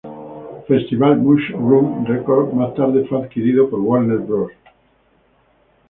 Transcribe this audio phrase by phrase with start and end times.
[0.67, 4.51] Festival Mushroom Records más tarde fue adquirida por Warner Bros.